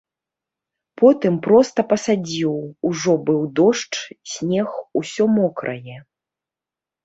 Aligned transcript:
Потым 1.01 1.35
проста 1.47 1.79
пасадзіў, 1.91 2.55
ужо 2.91 3.13
быў 3.29 3.41
дождж, 3.61 3.93
снег, 4.35 4.69
усё 5.05 5.23
мокрае. 5.39 5.97